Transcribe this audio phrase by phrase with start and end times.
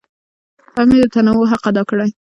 [0.75, 2.09] هم یې د تنوع حق ادا کړی.